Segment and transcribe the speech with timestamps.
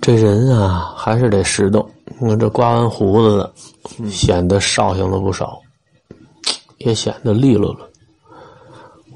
[0.00, 1.88] 这人啊，还是得实动。
[2.20, 3.52] 我这刮完胡子了，
[4.10, 5.58] 显得绍兴了不少，
[6.78, 7.80] 也显得利落了。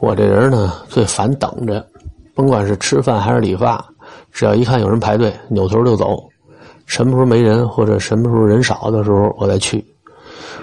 [0.00, 1.86] 我这人呢，最烦等着，
[2.34, 3.84] 甭管是吃饭还是理发，
[4.32, 6.22] 只要一看有人排队，扭头就走。
[6.86, 9.84] 什么时候没人，或者什么时候人少的时候，我再去。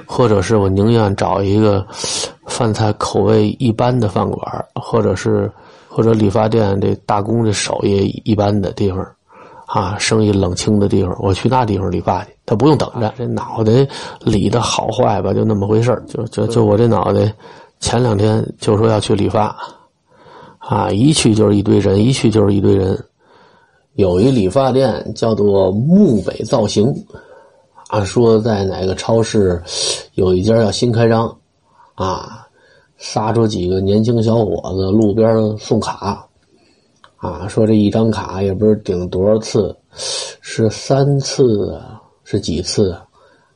[0.06, 1.86] 或者是我宁愿找一个
[2.46, 5.50] 饭菜口味一般的饭馆，或者是
[5.88, 9.00] 或者理发店这大工的手艺一般的地方，
[9.74, 12.32] 啊，生意冷清的地方，我去那地方理发去。
[12.46, 13.88] 他不用等着，这脑袋
[14.20, 17.34] 理的好坏吧，就那么回事就就就我这脑袋，
[17.80, 19.56] 前两天就说要去理发，
[20.58, 23.02] 啊，一去就是一堆人，一去就是一堆人。
[23.94, 26.94] 有一理发店叫做木北造型。
[27.88, 29.62] 啊，说在哪个超市
[30.14, 31.28] 有一家要新开张，
[31.94, 32.48] 啊，
[32.96, 36.26] 杀出几个年轻小伙子路边送卡，
[37.22, 43.06] 啊，说这一张卡也不是顶多少次，是三次啊，是几次啊？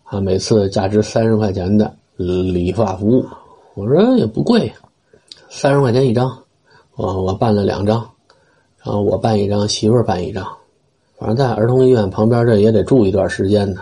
[0.04, 3.26] 啊，每次价值三十块钱的理发服务，
[3.74, 4.72] 我说也不贵，
[5.50, 6.32] 三十块钱一张，
[6.96, 8.08] 我我办了两张，
[8.84, 10.46] 然后我办一张，媳妇儿办一张，
[11.18, 13.82] 反正在儿童医院旁边这也得住一段时间呢。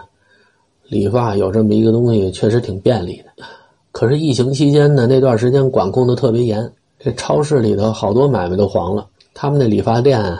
[0.88, 3.43] 理发有这么一个东西，确实挺便利的。
[3.91, 10.38] 可是疫情期间呢，那段时间管控的特别严，这超市里头好多买卖都黄了，他们那理发店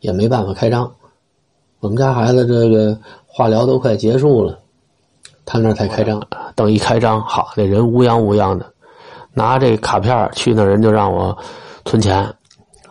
[0.00, 0.90] 也没办法开张。
[1.80, 4.58] 我们家孩子这个化疗都快结束了，
[5.44, 6.20] 他那才开张。
[6.54, 8.66] 等一开张，好，那人乌泱乌泱的，
[9.34, 11.36] 拿这卡片去那人就让我
[11.84, 12.34] 存钱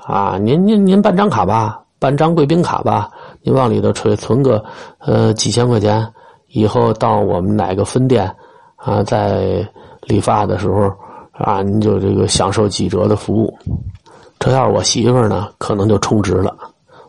[0.03, 0.37] 啊！
[0.37, 3.09] 您您您办张卡吧，办张贵宾卡吧，
[3.41, 4.63] 您往里头存存个
[4.99, 6.07] 呃几千块钱。
[6.49, 8.33] 以后到我们哪个分店，
[8.75, 9.67] 啊，在
[10.03, 10.89] 理发的时候，
[11.31, 13.57] 啊，您就这个享受几折的服务。
[14.39, 16.55] 这要是我媳妇呢，可能就充值了，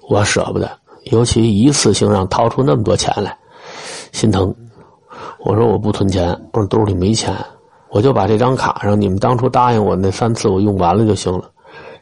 [0.09, 0.71] 我舍不得，
[1.11, 3.37] 尤其一次性让掏出那么多钱来，
[4.13, 4.55] 心疼。
[5.41, 7.35] 我说我不存钱，我说兜里没钱，
[7.91, 11.51] 我就把这张卡上你们当初答应我那三次我用完了就行了。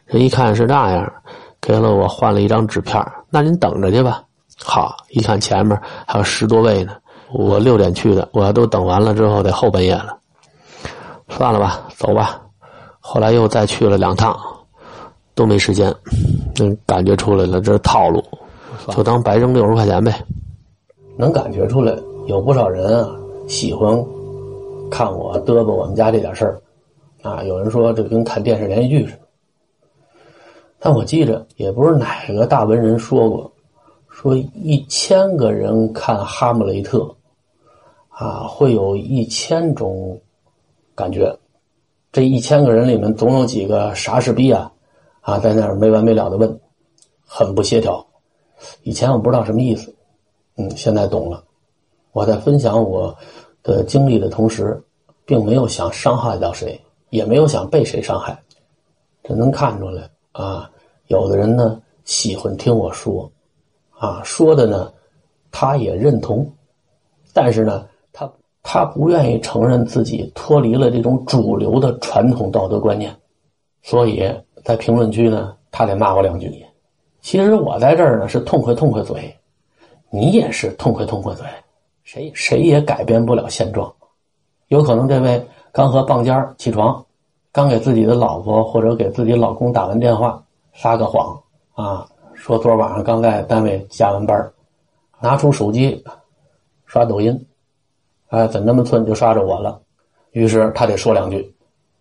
[0.05, 1.13] 人一看是那样，
[1.59, 4.23] 给了我换了一张纸片那您等着去吧。
[4.63, 6.93] 好，一看前面还有十多位呢。
[7.33, 10.17] 我六点去的，我要都等完了之后得后半夜了，
[11.27, 12.39] 算了吧，走吧。
[12.99, 14.39] 后来又再去了两趟，
[15.35, 15.93] 都没时间，
[16.55, 18.23] 能感觉出来了，这是套路，
[18.89, 20.11] 就当白扔六十块钱呗。
[21.17, 21.95] 能感觉出来，
[22.27, 23.15] 有不少人啊
[23.47, 23.93] 喜欢
[24.89, 26.61] 看我嘚啵我们家这点事儿，
[27.21, 29.19] 啊，有人说这跟看电视连续剧似的。
[30.79, 33.51] 但我记着，也不是哪个大文人说过。
[34.09, 36.99] 说一千个人看《哈姆雷特》，
[38.07, 40.17] 啊，会有一千种
[40.95, 41.37] 感觉。
[42.13, 44.71] 这一千个人里面，总有几个傻士逼啊，
[45.25, 46.59] 啊，在那儿没完没了的问，
[47.25, 48.05] 很不协调。
[48.83, 49.93] 以前我不知道什么意思，
[50.55, 51.43] 嗯，现在懂了。
[52.11, 53.17] 我在分享我
[53.63, 54.79] 的经历的同时，
[55.25, 58.39] 并没有想伤害到谁，也没有想被谁伤害。
[59.23, 60.69] 这能看出来啊。
[61.07, 63.29] 有的人呢，喜欢听我说。
[63.97, 64.93] 啊，说的呢，
[65.51, 66.47] 他也认同，
[67.33, 68.31] 但是呢，他
[68.61, 73.15] 他不愿意承认自己脱离了这种主流的传统道德观念，
[73.81, 74.21] 所以
[74.65, 76.51] 在评论区呢，他得骂我两句。
[77.21, 79.33] 其实我在这儿呢是痛快痛快嘴，
[80.09, 81.45] 你也是痛快痛快嘴，
[82.03, 83.93] 谁谁也改变不了现状。
[84.69, 87.05] 有可能这位刚和棒尖起床，
[87.51, 90.43] 刚给自己的老婆或者给自己老公打完电话，
[90.73, 91.39] 撒个谎
[91.75, 92.07] 啊。
[92.33, 94.51] 说昨晚上刚在单位加完班
[95.21, 96.03] 拿出手机
[96.85, 97.47] 刷抖音，
[98.29, 99.79] 哎，怎那么寸就刷着我了？
[100.31, 101.54] 于是他得说两句，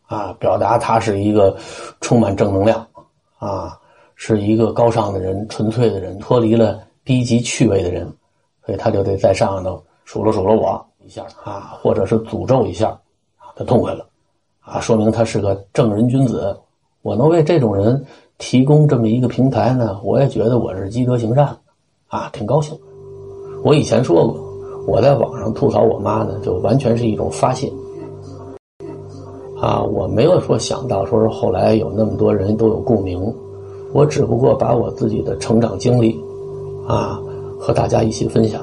[0.06, 1.56] 啊，表达他是一个
[2.00, 2.86] 充满正能量，
[3.38, 3.78] 啊，
[4.14, 8.06] 是一个高尚的人、纯粹的人、脱离了低级趣味的人，
[8.64, 12.90] 所以他就得在上头数落数落我一下啊，或者是诅咒一下，
[13.38, 14.06] 啊，他痛快了，
[14.60, 16.58] 啊，说明他是个正人君子。
[17.02, 18.04] 我能为这种人。
[18.36, 21.56] 提供这么一个平台呢，我也觉得我是积德行善，
[22.08, 22.76] 啊，挺高兴。
[23.62, 24.42] 我以前说过，
[24.88, 27.72] 我在网上吐槽我妈呢，就完全是一种发泄。
[29.64, 33.34] 啊，我没有说想到说是后来有那么多人都有共鸣，
[33.94, 36.22] 我只不过把我自己的成长经历，
[36.86, 37.18] 啊，
[37.58, 38.62] 和大家一起分享。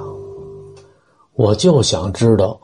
[1.33, 2.56] 我就想知道，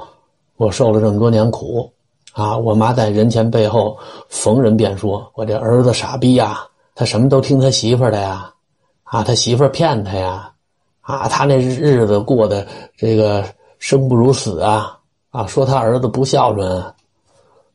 [0.57, 1.91] 我受了这么多年苦，
[2.33, 3.97] 啊，我妈在人前背后
[4.29, 6.59] 逢人便说我这儿子傻逼呀。
[6.93, 8.53] 他什么都听他媳妇的呀，
[9.01, 10.51] 啊，他媳妇骗他呀，
[11.01, 13.43] 啊，他那日子过得这个
[13.79, 14.95] 生不如死啊，
[15.31, 16.83] 啊，说他儿子不孝顺，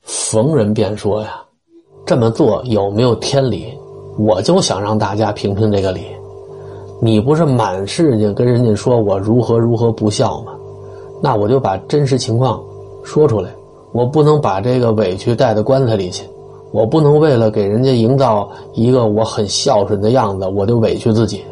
[0.03, 1.43] 逢人便说呀，
[2.05, 3.73] 这么做有没有天理？
[4.19, 6.03] 我就想让大家评评这个理。
[7.01, 10.53] 你不是满世界跟人家说我如何如何不孝吗？
[11.23, 12.63] 那我就把真实情况
[13.03, 13.51] 说出来。
[13.93, 16.27] 我不能把这个委屈带到棺材里去，
[16.73, 21.45] 我不能为了给人家营造一个我很孝顺的样子，我就委屈自己。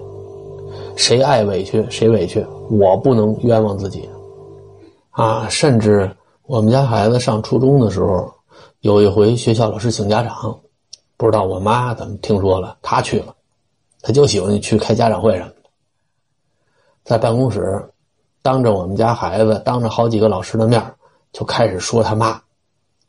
[0.97, 4.09] 谁爱委屈谁委屈，我不能冤枉自己。
[5.11, 6.11] 啊，甚至
[6.47, 8.27] 我们家孩子上初中的时候，
[8.81, 10.59] 有一回学校老师请家长，
[11.19, 13.35] 不知道我妈怎么听说了，她去了，
[14.01, 15.69] 她就喜欢去开家长会什么的，
[17.05, 17.87] 在办公室
[18.41, 20.83] 当着我们家孩子，当着好几个老师的面
[21.31, 22.29] 就开始说他妈，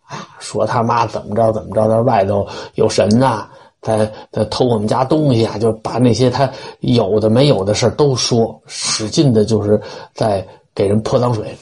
[0.04, 2.46] 啊，说他妈怎么着怎么着，在外头
[2.76, 3.48] 有神呐，
[3.82, 6.52] 在在偷我们家东西啊，就把那些他
[6.82, 9.82] 有的没有的事都说，使劲的就是
[10.14, 10.46] 在
[10.76, 11.56] 给人泼脏水。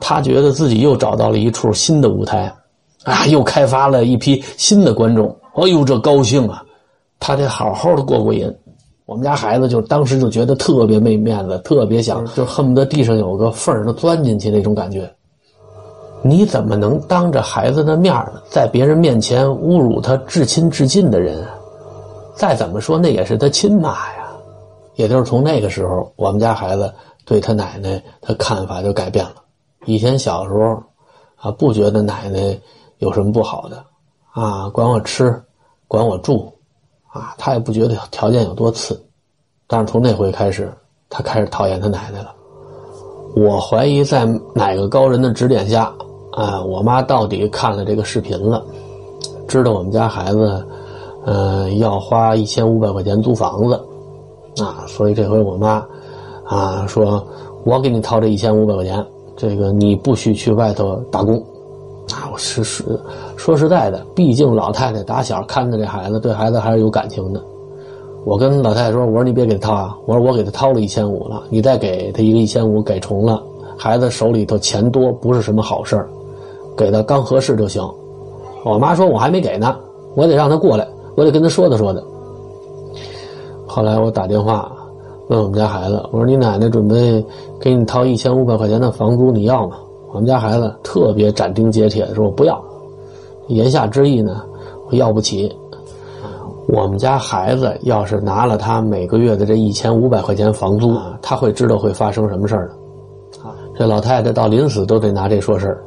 [0.00, 2.50] 他觉得自己又找到了一处新的舞台，
[3.04, 5.28] 啊，又开发了一批新的观众。
[5.54, 6.64] 哎呦，这高兴啊！
[7.20, 8.52] 他得好好的过过瘾。
[9.06, 15.08] 我们家孩子就当时就觉得特别没面子，特别想就恨不得地上有个缝儿，钻进去那种感觉。
[16.22, 18.14] 你怎么能当着孩子的面
[18.48, 21.46] 在别人面前侮辱他至亲至近的人？
[22.34, 24.24] 再怎么说，那也是他亲妈呀。
[24.94, 26.92] 也就是从那个时候，我们家孩子
[27.26, 29.34] 对他奶奶的看法就改变了。
[29.84, 30.82] 以前小时候，
[31.36, 32.58] 啊，不觉得奶奶
[32.98, 33.84] 有什么不好的，
[34.32, 35.42] 啊，管我吃，
[35.88, 36.52] 管我住，
[37.08, 39.00] 啊，他也不觉得条件有多次。
[39.66, 40.72] 但是从那回开始，
[41.08, 42.34] 他开始讨厌他奶奶了。
[43.36, 44.24] 我怀疑在
[44.54, 45.92] 哪个高人的指点下。
[46.36, 48.60] 啊，我妈到底看了这个视频了，
[49.46, 50.66] 知道我们家孩子，
[51.24, 53.74] 呃，要花一千五百块钱租房子，
[54.60, 55.86] 啊，所以这回我妈，
[56.44, 57.24] 啊，说
[57.62, 59.06] 我给你掏这一千五百块钱，
[59.36, 61.40] 这个你不许去外头打工，
[62.32, 62.84] 我是实
[63.36, 67.42] 说实在的，毕竟老太太打小看着这孩子，对孩子还是有感情的。
[68.24, 73.42] 我跟老太太说，我说你别给他掏啊，我说我给他掏了一千五了，你再给他一个一千五，给重了，
[73.76, 76.08] 孩子手里头钱多不是什么好事儿。
[76.76, 77.82] 给的刚合适就行。
[78.64, 79.76] 我妈说：“我还没给呢，
[80.16, 82.02] 我得让他过来，我得跟他说的说的。”
[83.66, 84.72] 后来我打电话
[85.28, 87.24] 问我们家孩子：“我说你奶奶准备
[87.60, 89.76] 给你掏一千五百块钱的房租，你要吗？”
[90.14, 92.62] 我们家孩子特别斩钉截铁的说：“我不要。”
[93.48, 94.42] 言下之意呢，
[94.88, 95.52] 我要不起。
[96.68, 102.74] 我们家孩子要是拿了他每个月的这一千五百块钱房租，他会知道会发生什么事儿的。
[103.76, 105.82] 这老太太到临死都得拿这说事儿。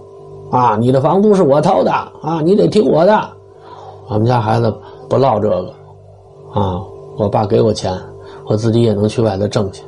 [0.52, 1.90] 啊，你的房租是我掏的
[2.22, 3.18] 啊，你得听我的。
[4.10, 4.74] 我们家孩子
[5.08, 5.74] 不唠这个，
[6.52, 6.82] 啊，
[7.18, 7.98] 我爸给我钱，
[8.46, 9.84] 我自己也能去外头挣去。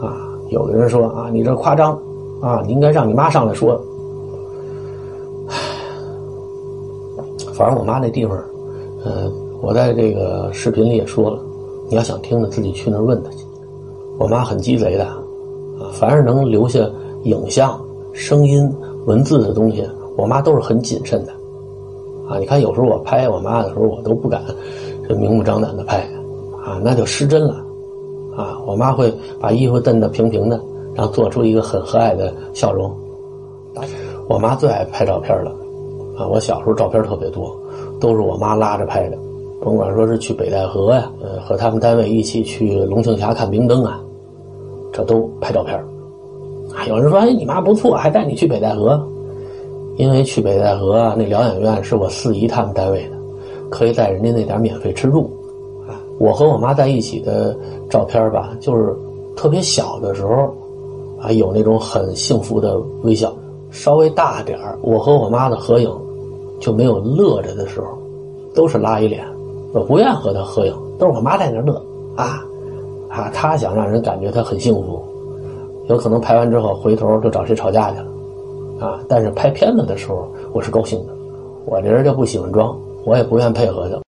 [0.00, 0.16] 啊，
[0.48, 2.00] 有的人说啊，你这夸张，
[2.44, 3.80] 啊，你应该让你妈上来说。
[5.48, 5.56] 唉，
[7.54, 8.36] 反正我妈那地方，
[9.02, 9.32] 呃，
[9.62, 11.38] 我在这个视频里也说了，
[11.88, 13.38] 你要想听的，自己去那儿问她去。
[14.18, 16.78] 我妈很鸡贼的，啊，凡是能留下
[17.22, 17.80] 影像、
[18.12, 18.70] 声音。
[19.06, 19.86] 文字的东西，
[20.16, 21.32] 我妈都是很谨慎的，
[22.26, 24.42] 啊，你看有时候我拍我妈的时候，我都不敢
[25.06, 25.98] 这明目张胆的拍，
[26.64, 27.54] 啊，那就失真了，
[28.34, 30.58] 啊，我妈会把衣服蹬得平平的，
[30.94, 32.90] 然后做出一个很和蔼的笑容。
[34.28, 35.50] 我妈最爱拍照片了，
[36.16, 37.54] 啊，我小时候照片特别多，
[38.00, 39.18] 都是我妈拉着拍的，
[39.60, 44.00] 甭管说是去北戴河呀，呃，和他们单位一起去龙庆峡看明灯啊，
[44.92, 45.76] 这都拍照片。
[46.74, 49.00] 啊，有人说：“哎，你妈不错，还带你去北戴河。
[49.96, 53.16] 因为去北戴河啊那疗养院是我四姨他们单位的，
[53.68, 55.30] 可以在人家那点免费吃住。
[55.86, 57.56] 啊，我和我妈在一起的
[57.88, 58.92] 照片吧，就是
[59.36, 60.52] 特别小的时候，
[61.24, 63.34] 啊，有那种很幸福的微笑。
[63.70, 65.90] 稍微大点儿我和我妈的合影
[66.60, 67.86] 就没有乐着的时候，
[68.54, 69.24] 都是拉一脸。
[69.72, 71.82] 我不愿和她合影，都是我妈在那乐。
[72.14, 72.44] 啊，
[73.08, 75.02] 啊，她想让人感觉她很幸福。”
[75.88, 78.06] 有可能拍完之后回头就找谁吵架去了，
[78.86, 79.00] 啊！
[79.08, 81.12] 但是拍片子的时候我是高兴的，
[81.66, 84.04] 我这人就不喜欢装，我也不愿配合他。